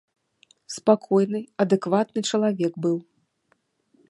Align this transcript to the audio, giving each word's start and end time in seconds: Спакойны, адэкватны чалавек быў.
Спакойны, 0.75 1.39
адэкватны 1.65 2.19
чалавек 2.31 2.73
быў. 2.87 2.97